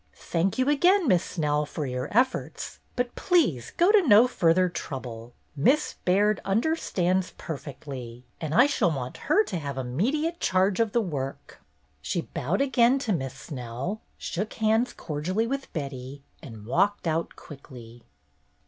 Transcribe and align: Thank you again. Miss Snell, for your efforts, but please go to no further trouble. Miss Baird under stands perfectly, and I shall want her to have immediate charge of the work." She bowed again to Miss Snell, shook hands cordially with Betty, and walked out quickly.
Thank 0.15 0.57
you 0.57 0.67
again. 0.67 1.07
Miss 1.07 1.23
Snell, 1.23 1.63
for 1.63 1.85
your 1.85 2.07
efforts, 2.09 2.79
but 2.95 3.13
please 3.13 3.71
go 3.77 3.91
to 3.91 4.01
no 4.01 4.27
further 4.27 4.67
trouble. 4.67 5.31
Miss 5.55 5.93
Baird 6.05 6.41
under 6.43 6.75
stands 6.75 7.33
perfectly, 7.37 8.25
and 8.41 8.51
I 8.55 8.65
shall 8.65 8.89
want 8.89 9.17
her 9.29 9.43
to 9.43 9.59
have 9.59 9.77
immediate 9.77 10.39
charge 10.39 10.79
of 10.79 10.93
the 10.93 11.01
work." 11.01 11.61
She 12.01 12.21
bowed 12.21 12.61
again 12.61 12.97
to 12.97 13.13
Miss 13.13 13.35
Snell, 13.35 14.01
shook 14.17 14.53
hands 14.53 14.91
cordially 14.93 15.45
with 15.45 15.71
Betty, 15.71 16.23
and 16.41 16.65
walked 16.65 17.05
out 17.05 17.35
quickly. 17.35 18.01